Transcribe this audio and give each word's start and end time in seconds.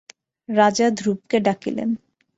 রাজা 0.49 0.87
ধ্রুবকে 0.91 1.37
ডাকিলেন। 1.39 1.89